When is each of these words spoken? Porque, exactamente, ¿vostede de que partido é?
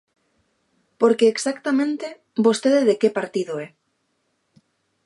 Porque, 0.99 1.25
exactamente, 1.33 2.05
¿vostede 2.45 2.81
de 2.89 2.95
que 3.01 3.15
partido 3.17 3.53
é? 3.65 3.67